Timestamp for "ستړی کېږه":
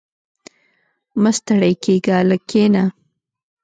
1.37-2.17